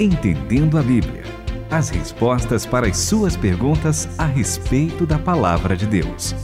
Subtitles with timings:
[0.00, 1.22] Entendendo a Bíblia.
[1.70, 6.34] As respostas para as suas perguntas a respeito da palavra de Deus.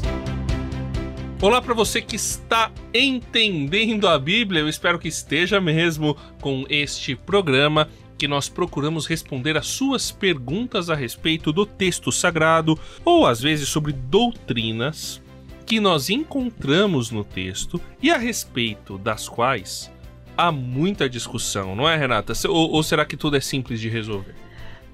[1.42, 4.60] Olá para você que está entendendo a Bíblia.
[4.60, 10.88] Eu espero que esteja mesmo com este programa que nós procuramos responder as suas perguntas
[10.88, 15.20] a respeito do texto sagrado ou às vezes sobre doutrinas
[15.66, 19.90] que nós encontramos no texto e a respeito das quais
[20.36, 22.32] há muita discussão, não é, Renata?
[22.48, 24.34] Ou, ou será que tudo é simples de resolver?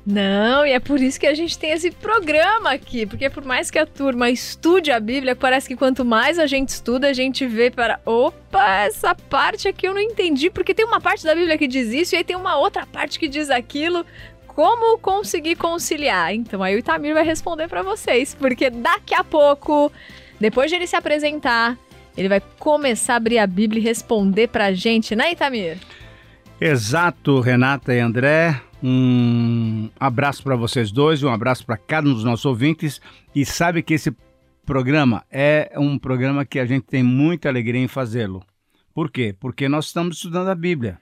[0.07, 3.73] Não, e é por isso que a gente tem esse programa aqui, porque por mais
[3.73, 7.45] que a turma estude a Bíblia, parece que quanto mais a gente estuda, a gente
[7.45, 11.59] vê para, opa, essa parte aqui eu não entendi, porque tem uma parte da Bíblia
[11.59, 14.07] que diz isso e aí tem uma outra parte que diz aquilo.
[14.47, 16.33] Como conseguir conciliar?
[16.33, 19.91] Então aí o Itamir vai responder para vocês, porque daqui a pouco
[20.39, 21.77] depois de ele se apresentar,
[22.17, 25.79] ele vai começar a abrir a Bíblia e responder pra gente, né, Itamir?
[26.61, 28.61] Exato, Renata e André.
[28.83, 33.01] Um abraço para vocês dois e um abraço para cada um dos nossos ouvintes.
[33.35, 34.15] E sabe que esse
[34.65, 38.43] programa é um programa que a gente tem muita alegria em fazê-lo.
[38.95, 39.35] Por quê?
[39.39, 40.99] Porque nós estamos estudando a Bíblia.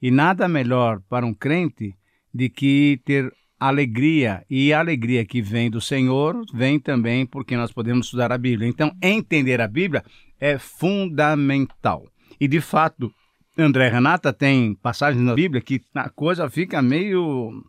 [0.00, 1.94] E nada melhor para um crente
[2.32, 4.44] de que ter alegria.
[4.50, 8.68] E a alegria que vem do Senhor vem também porque nós podemos estudar a Bíblia.
[8.68, 10.04] Então, entender a Bíblia
[10.42, 12.04] é fundamental.
[12.40, 13.12] E de fato,
[13.56, 17.62] André Renata tem passagens na Bíblia que a coisa fica meio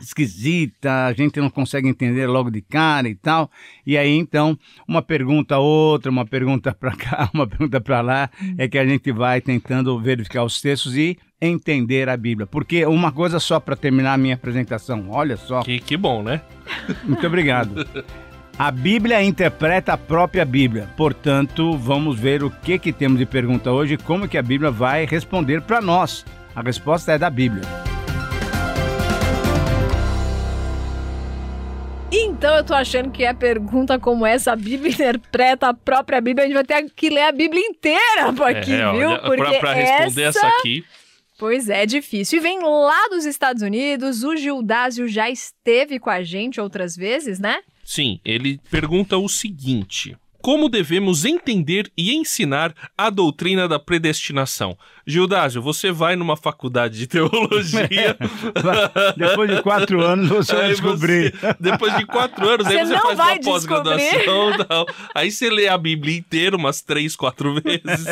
[0.00, 3.48] esquisita, a gente não consegue entender logo de cara e tal.
[3.86, 4.58] E aí então,
[4.88, 9.12] uma pergunta outra, uma pergunta para cá, uma pergunta para lá, é que a gente
[9.12, 12.48] vai tentando verificar os textos e entender a Bíblia.
[12.48, 15.62] Porque uma coisa só para terminar a minha apresentação, olha só.
[15.62, 16.42] Que, que bom, né?
[17.04, 17.86] Muito obrigado.
[18.58, 20.88] A Bíblia interpreta a própria Bíblia.
[20.94, 24.70] Portanto, vamos ver o que, que temos de pergunta hoje e como que a Bíblia
[24.70, 26.24] vai responder para nós.
[26.54, 27.62] A resposta é da Bíblia.
[32.12, 36.44] Então eu tô achando que é pergunta como essa, a Bíblia interpreta a própria Bíblia,
[36.44, 39.18] a gente vai ter que ler a Bíblia inteira aqui, é, viu?
[39.20, 40.38] Porque pra, pra responder essa...
[40.38, 40.84] essa aqui...
[41.38, 42.38] Pois é, difícil.
[42.38, 47.40] E vem lá dos Estados Unidos, o Gildásio já esteve com a gente outras vezes,
[47.40, 47.58] né?
[47.84, 54.76] Sim, ele pergunta o seguinte: como devemos entender e ensinar a doutrina da predestinação.
[55.06, 58.16] Gildásio, você vai numa faculdade de teologia.
[59.16, 61.32] depois de quatro anos você vai descobrir.
[61.32, 64.86] Você, depois de quatro anos, você aí você faz uma pós-graduação.
[65.14, 68.06] Aí você lê a Bíblia inteira umas três, quatro vezes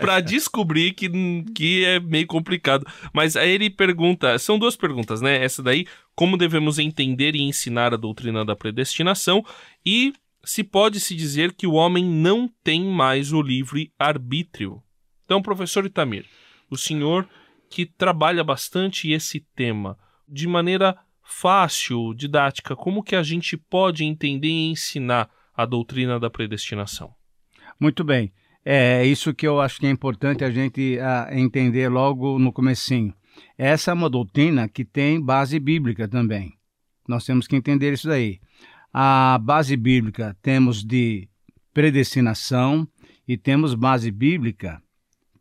[0.00, 1.08] para descobrir que,
[1.54, 2.84] que é meio complicado.
[3.12, 5.42] Mas aí ele pergunta: são duas perguntas, né?
[5.42, 5.86] Essa daí,
[6.16, 9.44] como devemos entender e ensinar a doutrina da predestinação
[9.86, 10.12] e
[10.44, 14.82] se pode se dizer que o homem não tem mais o livre arbítrio.
[15.24, 16.26] Então, professor Itamir,
[16.70, 17.28] o senhor
[17.68, 19.96] que trabalha bastante esse tema
[20.26, 26.28] de maneira fácil, didática, como que a gente pode entender e ensinar a doutrina da
[26.28, 27.14] predestinação?
[27.78, 28.32] Muito bem.
[28.64, 33.14] É isso que eu acho que é importante a gente a, entender logo no comecinho.
[33.56, 36.52] Essa é uma doutrina que tem base bíblica também.
[37.08, 38.38] Nós temos que entender isso daí.
[38.92, 41.28] A base bíblica temos de
[41.72, 42.86] predestinação
[43.26, 44.82] e temos base bíblica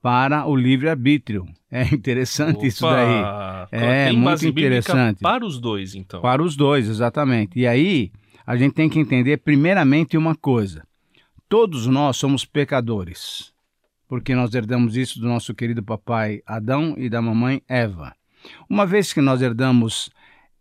[0.02, 1.46] para o livre-arbítrio.
[1.72, 3.68] É interessante Opa, isso daí.
[3.72, 5.20] É muito interessante.
[5.20, 6.20] Para os dois, então.
[6.20, 7.60] Para os dois, exatamente.
[7.60, 8.12] E aí,
[8.44, 10.84] a gente tem que entender primeiramente uma coisa.
[11.48, 13.54] Todos nós somos pecadores,
[14.08, 18.16] porque nós herdamos isso do nosso querido papai Adão e da mamãe Eva.
[18.68, 20.10] Uma vez que nós herdamos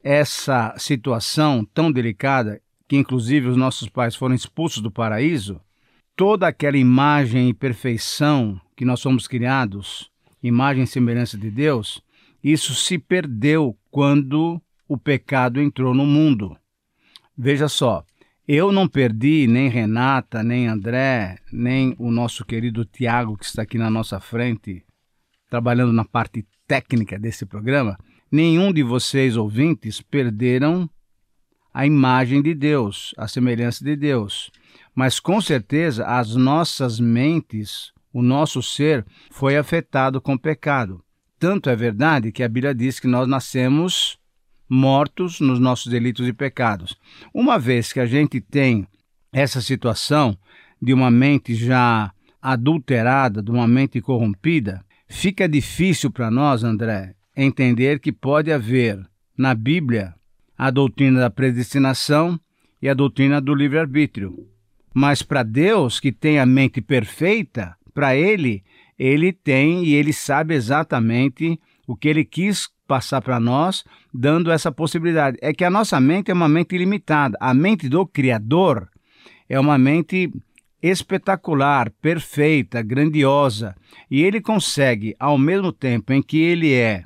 [0.05, 5.61] essa situação tão delicada que inclusive os nossos pais foram expulsos do paraíso,
[6.17, 10.11] toda aquela imagem e perfeição que nós somos criados,
[10.43, 12.03] imagem e semelhança de Deus,
[12.43, 16.57] isso se perdeu quando o pecado entrou no mundo.
[17.37, 18.03] Veja só,
[18.47, 23.77] eu não perdi nem Renata, nem André, nem o nosso querido Tiago, que está aqui
[23.77, 24.83] na nossa frente,
[25.51, 27.99] trabalhando na parte técnica desse programa.
[28.33, 30.89] Nenhum de vocês ouvintes perderam
[31.79, 34.51] a imagem de Deus, a semelhança de Deus.
[34.97, 41.01] Mas com certeza as nossas mentes, o nosso ser foi afetado com pecado.
[41.39, 44.19] Tanto é verdade que a Bíblia diz que nós nascemos
[44.69, 46.97] mortos nos nossos delitos e pecados.
[47.33, 48.85] Uma vez que a gente tem
[49.33, 50.37] essa situação
[50.83, 58.01] de uma mente já adulterada, de uma mente corrompida, fica difícil para nós, André, entender
[58.01, 59.01] que pode haver
[59.37, 60.18] na Bíblia
[60.59, 62.39] a doutrina da predestinação
[62.83, 64.49] e a doutrina do livre-arbítrio.
[64.93, 68.65] Mas para Deus, que tem a mente perfeita, para ele,
[68.99, 74.73] ele tem e ele sabe exatamente o que ele quis passar para nós, dando essa
[74.73, 75.39] possibilidade.
[75.41, 77.37] É que a nossa mente é uma mente ilimitada.
[77.41, 78.89] A mente do Criador
[79.49, 80.33] é uma mente
[80.83, 83.77] espetacular, perfeita, grandiosa.
[84.11, 87.05] E ele consegue, ao mesmo tempo em que ele é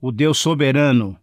[0.00, 1.18] o Deus soberano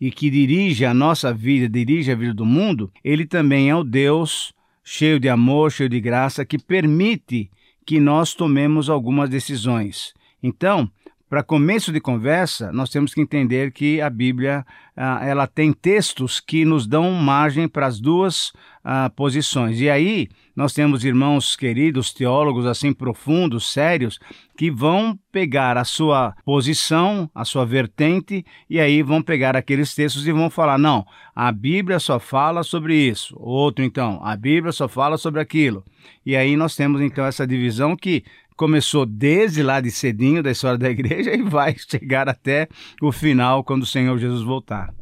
[0.00, 3.84] e que dirige a nossa vida, dirige a vida do mundo, ele também é o
[3.84, 4.52] Deus
[4.82, 7.50] cheio de amor, cheio de graça, que permite
[7.86, 10.12] que nós tomemos algumas decisões.
[10.42, 10.90] Então,
[11.28, 14.64] para começo de conversa, nós temos que entender que a Bíblia
[14.96, 18.52] ah, ela tem textos que nos dão margem para as duas
[18.84, 19.80] ah, posições.
[19.80, 24.20] E aí nós temos irmãos queridos, teólogos assim profundos, sérios,
[24.56, 30.26] que vão pegar a sua posição, a sua vertente, e aí vão pegar aqueles textos
[30.26, 31.04] e vão falar: não,
[31.34, 33.34] a Bíblia só fala sobre isso.
[33.38, 35.82] Outro, então, a Bíblia só fala sobre aquilo.
[36.24, 38.22] E aí nós temos então essa divisão que
[38.56, 42.68] começou desde lá de cedinho da história da igreja e vai chegar até
[43.02, 44.94] o final quando o Senhor Jesus voltar.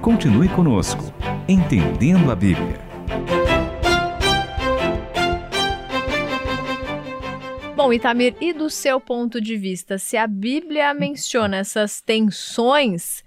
[0.00, 1.12] Continue conosco,
[1.48, 2.88] entendendo a Bíblia.
[7.76, 13.22] Bom, Itamir, e do seu ponto de vista, se a Bíblia menciona essas tensões,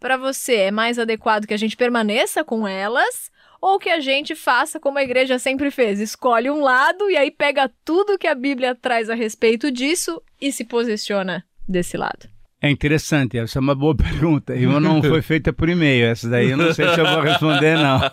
[0.00, 3.30] para você é mais adequado que a gente permaneça com elas
[3.60, 7.30] ou que a gente faça como a igreja sempre fez, escolhe um lado e aí
[7.30, 12.28] pega tudo que a Bíblia traz a respeito disso e se posiciona desse lado.
[12.60, 14.54] É interessante, essa é uma boa pergunta.
[14.54, 17.76] E não foi feita por e-mail, essa daí eu não sei se eu vou responder,
[17.76, 18.00] não.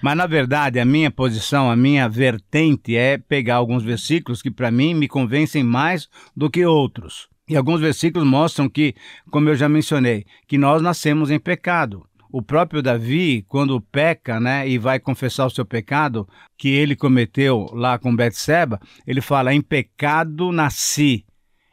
[0.00, 4.70] Mas, na verdade, a minha posição, a minha vertente é pegar alguns versículos que, para
[4.70, 7.28] mim, me convencem mais do que outros.
[7.48, 8.94] E alguns versículos mostram que,
[9.30, 14.68] como eu já mencionei, que nós nascemos em pecado o próprio Davi, quando peca, né,
[14.68, 19.62] e vai confessar o seu pecado que ele cometeu lá com Betseba, ele fala: "Em
[19.62, 21.24] pecado nasci,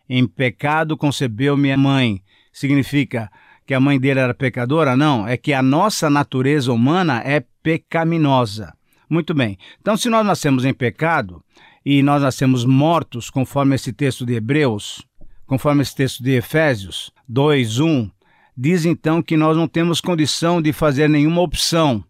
[0.08, 2.22] em pecado concebeu minha mãe".
[2.54, 3.30] Significa
[3.66, 4.96] que a mãe dele era pecadora?
[4.96, 8.74] Não, é que a nossa natureza humana é pecaminosa.
[9.10, 9.58] Muito bem.
[9.82, 11.44] Então, se nós nascemos em pecado
[11.86, 15.06] e nós nascemos mortos, conforme esse texto de Hebreus,
[15.46, 18.10] conforme esse texto de Efésios 2, 1,
[18.56, 22.04] diz então que nós não temos condição de fazer nenhuma opção.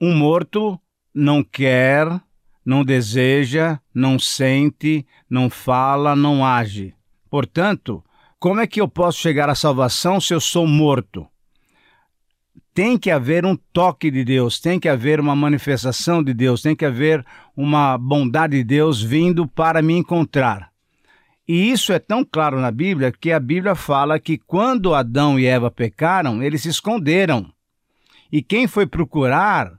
[0.00, 0.78] Um morto
[1.14, 2.06] não quer,
[2.64, 6.94] não deseja, não sente, não fala, não age.
[7.30, 8.04] Portanto,
[8.38, 11.26] como é que eu posso chegar à salvação se eu sou morto?
[12.74, 16.74] Tem que haver um toque de Deus, tem que haver uma manifestação de Deus, tem
[16.74, 17.24] que haver
[17.54, 20.71] uma bondade de Deus vindo para me encontrar.
[21.52, 25.44] E isso é tão claro na Bíblia que a Bíblia fala que quando Adão e
[25.44, 27.52] Eva pecaram, eles se esconderam.
[28.32, 29.70] E quem foi procurar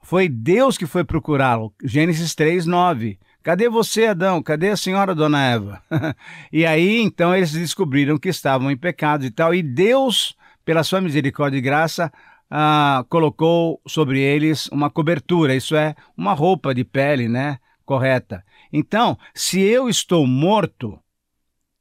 [0.00, 1.74] foi Deus que foi procurá-lo.
[1.82, 3.18] Gênesis 3, 9.
[3.42, 4.40] Cadê você, Adão?
[4.40, 5.82] Cadê a senhora, dona Eva?
[6.52, 9.52] e aí, então, eles descobriram que estavam em pecado e tal.
[9.52, 12.12] E Deus, pela sua misericórdia e graça,
[12.48, 17.58] ah, colocou sobre eles uma cobertura, isso é, uma roupa de pele, né?
[17.84, 18.44] Correta.
[18.72, 20.98] Então, se eu estou morto,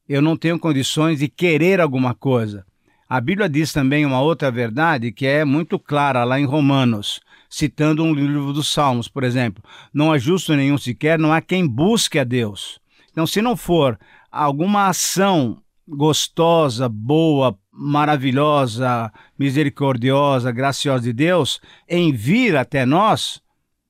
[0.07, 2.65] eu não tenho condições de querer alguma coisa.
[3.07, 8.03] A Bíblia diz também uma outra verdade que é muito clara lá em Romanos, citando
[8.03, 9.63] um livro dos Salmos, por exemplo:
[9.93, 12.79] Não há justo nenhum sequer, não há quem busque a Deus.
[13.11, 13.99] Então, se não for
[14.31, 23.41] alguma ação gostosa, boa, maravilhosa, misericordiosa, graciosa de Deus em vir até nós,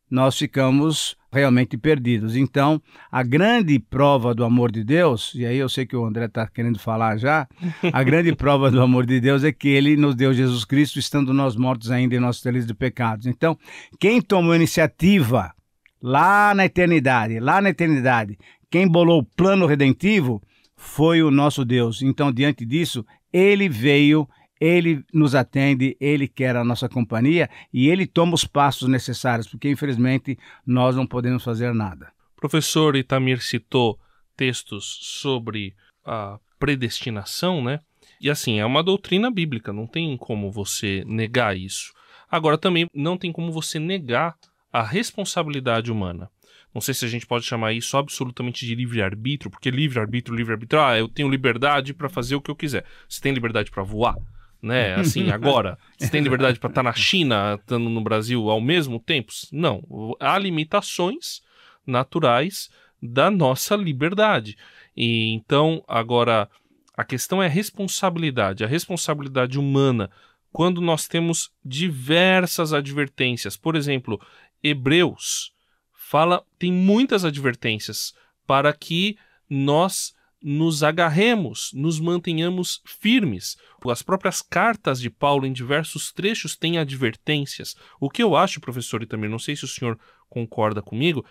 [0.09, 2.35] nós ficamos realmente perdidos.
[2.35, 6.25] Então, a grande prova do amor de Deus, e aí eu sei que o André
[6.25, 7.47] está querendo falar já,
[7.93, 11.33] a grande prova do amor de Deus é que ele nos deu Jesus Cristo, estando
[11.33, 13.25] nós mortos ainda em nossos delitos de pecados.
[13.25, 13.57] Então,
[13.99, 15.53] quem tomou a iniciativa
[16.01, 18.37] lá na eternidade, lá na eternidade,
[18.69, 20.41] quem bolou o plano redentivo
[20.75, 22.01] foi o nosso Deus.
[22.01, 24.27] Então, diante disso, ele veio
[24.61, 29.67] ele nos atende, ele quer a nossa companhia e ele toma os passos necessários, porque
[29.67, 32.13] infelizmente nós não podemos fazer nada.
[32.35, 33.99] Professor Itamir citou
[34.37, 35.73] textos sobre
[36.05, 37.79] a predestinação, né?
[38.19, 41.91] E assim, é uma doutrina bíblica, não tem como você negar isso.
[42.29, 44.35] Agora também não tem como você negar
[44.71, 46.29] a responsabilidade humana.
[46.73, 50.97] Não sei se a gente pode chamar isso absolutamente de livre-arbítrio, porque livre-arbítrio, livre-arbítrio, ah,
[50.97, 52.85] eu tenho liberdade para fazer o que eu quiser.
[53.09, 54.15] Você tem liberdade para voar?
[54.61, 54.95] Né?
[54.95, 55.77] Assim, agora.
[55.97, 59.31] Você tem liberdade para estar tá na China, estando no Brasil ao mesmo tempo?
[59.51, 59.83] Não.
[60.19, 61.41] Há limitações
[61.85, 62.69] naturais
[63.01, 64.57] da nossa liberdade.
[64.95, 66.49] E então, agora,
[66.95, 70.09] a questão é a responsabilidade, a responsabilidade humana.
[70.51, 74.19] Quando nós temos diversas advertências, por exemplo,
[74.61, 75.53] Hebreus
[75.93, 78.13] fala, tem muitas advertências
[78.45, 79.17] para que
[79.49, 83.57] nós nos agarremos, nos mantenhamos firmes.
[83.85, 87.75] As próprias cartas de Paulo, em diversos trechos, têm advertências.
[87.99, 91.25] O que eu acho, professor, e também não sei se o senhor concorda comigo,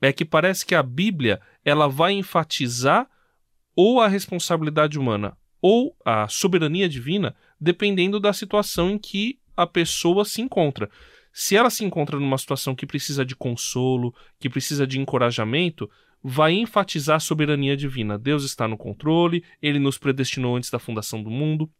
[0.00, 3.08] é que parece que a Bíblia ela vai enfatizar
[3.74, 10.24] ou a responsabilidade humana ou a soberania divina, dependendo da situação em que a pessoa
[10.24, 10.90] se encontra.
[11.32, 15.90] Se ela se encontra numa situação que precisa de consolo, que precisa de encorajamento,
[16.22, 18.18] vai enfatizar a soberania divina.
[18.18, 21.70] Deus está no controle, ele nos predestinou antes da fundação do mundo.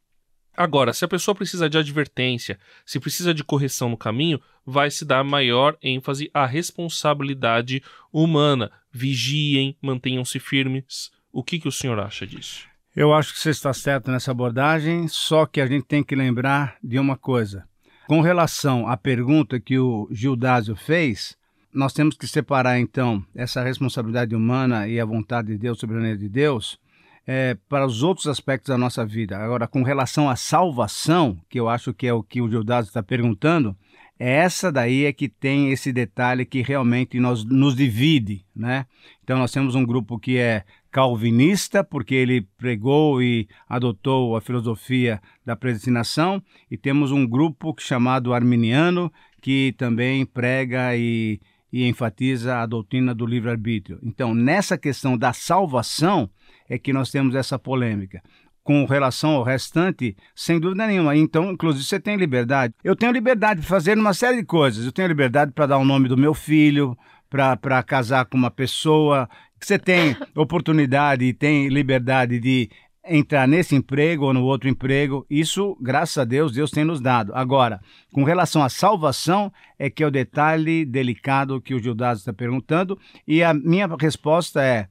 [0.57, 5.05] Agora, se a pessoa precisa de advertência, se precisa de correção no caminho, vai se
[5.05, 8.73] dar maior ênfase à responsabilidade humana.
[8.90, 11.11] Vigiem, mantenham-se firmes.
[11.31, 12.66] O que, que o senhor acha disso?
[12.95, 16.78] Eu acho que você está certo nessa abordagem, só que a gente tem que lembrar
[16.83, 17.69] de uma coisa.
[18.07, 21.37] Com relação à pergunta que o Gildásio fez,
[21.76, 26.26] nós temos que separar então essa responsabilidade humana e a vontade de Deus, soberania de
[26.26, 26.80] Deus,
[27.26, 29.37] é, para os outros aspectos da nossa vida.
[29.37, 33.02] Agora, com relação à salvação, que eu acho que é o que o Gildásio está
[33.02, 33.76] perguntando,
[34.18, 38.87] é essa daí é que tem esse detalhe que realmente nós, nos divide, né?
[39.23, 45.21] Então nós temos um grupo que é calvinista, porque ele pregou e adotou a filosofia
[45.45, 51.38] da predestinação, e temos um grupo chamado arminiano, que também prega e,
[51.76, 53.99] e enfatiza a doutrina do livre-arbítrio.
[54.02, 56.30] Então, nessa questão da salvação,
[56.71, 58.23] é que nós temos essa polêmica
[58.64, 61.14] com relação ao restante, sem dúvida nenhuma.
[61.14, 62.73] Então, inclusive, você tem liberdade.
[62.83, 64.87] Eu tenho liberdade de fazer uma série de coisas.
[64.87, 66.97] Eu tenho liberdade para dar o nome do meu filho,
[67.28, 69.28] para casar com uma pessoa.
[69.61, 72.71] Você tem oportunidade e tem liberdade de
[73.08, 75.26] entrar nesse emprego ou no outro emprego.
[75.28, 77.34] Isso, graças a Deus, Deus tem nos dado.
[77.34, 77.80] Agora,
[78.12, 82.98] com relação à salvação, é que é o detalhe delicado que o Judas está perguntando.
[83.26, 84.88] E a minha resposta é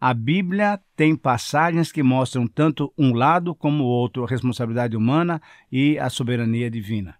[0.00, 5.40] a Bíblia tem passagens que mostram tanto um lado como o outro, a responsabilidade humana
[5.72, 7.16] e a soberania divina.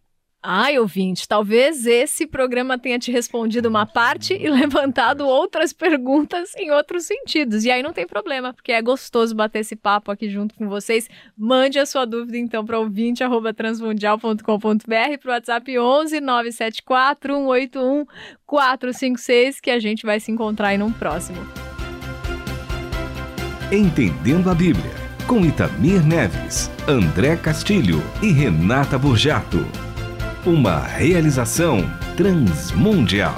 [0.49, 6.71] Ai, ouvinte, talvez esse programa tenha te respondido uma parte e levantado outras perguntas em
[6.71, 7.65] outros sentidos.
[7.65, 11.09] E aí não tem problema, porque é gostoso bater esse papo aqui junto com vocês.
[11.37, 18.07] Mande a sua dúvida então para ouvinte@transmundial.com.br para o WhatsApp 11 974 181
[18.47, 21.45] 456 que a gente vai se encontrar aí num próximo.
[23.73, 24.95] Entendendo a Bíblia,
[25.27, 29.86] com Itamir Neves, André Castilho e Renata Burjato.
[30.47, 31.79] Uma realização
[32.17, 33.35] transmundial.